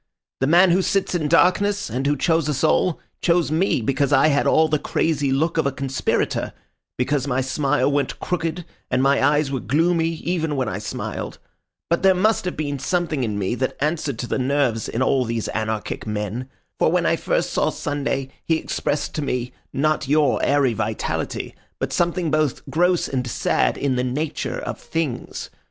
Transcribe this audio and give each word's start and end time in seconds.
The 0.39 0.47
man 0.47 0.71
who 0.71 0.81
sits 0.81 1.13
in 1.13 1.27
darkness, 1.27 1.87
and 1.87 2.07
who 2.07 2.17
chose 2.17 2.49
us 2.49 2.63
all, 2.63 2.99
chose 3.21 3.51
me 3.51 3.81
because 3.83 4.11
I 4.11 4.29
had 4.29 4.47
all 4.47 4.67
the 4.67 4.79
crazy 4.79 5.31
look 5.31 5.59
of 5.59 5.67
a 5.67 5.71
conspirator—because 5.71 7.27
my 7.27 7.41
smile 7.41 7.91
went 7.91 8.19
crooked, 8.19 8.65
and 8.89 9.03
my 9.03 9.23
eyes 9.23 9.51
were 9.51 9.59
gloomy, 9.59 10.07
even 10.23 10.55
when 10.55 10.67
I 10.67 10.79
smiled. 10.79 11.37
But 11.87 12.01
there 12.01 12.15
must 12.15 12.45
have 12.45 12.57
been 12.57 12.79
something 12.79 13.23
in 13.23 13.37
me 13.37 13.53
that 13.53 13.77
answered 13.79 14.17
to 14.17 14.27
the 14.27 14.39
nerves 14.39 14.89
in 14.89 15.03
all 15.03 15.23
these 15.23 15.49
anarchic 15.49 16.07
men. 16.07 16.49
For 16.79 16.91
when 16.91 17.05
I 17.05 17.15
first 17.15 17.51
saw 17.53 17.69
Sunday 17.69 18.29
he 18.43 18.57
expressed 18.57 19.13
to 19.13 19.21
me, 19.21 19.51
not 19.71 20.07
your 20.07 20.43
airy 20.43 20.73
vitality, 20.73 21.53
but 21.77 21.93
something 21.93 22.31
both 22.31 22.67
gross 22.71 23.07
and 23.07 23.27
sad 23.27 23.77
in 23.77 23.97
the 23.97 24.03
Nature 24.03 24.57
of 24.57 24.79
Things. 24.79 25.51